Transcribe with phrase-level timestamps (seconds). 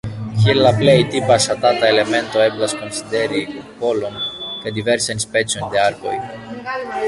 [0.37, 4.19] Kiel la plej tipa ŝatata elemento eblas konsideri kupolon
[4.65, 6.19] kaj diversajn specojn de arkoj.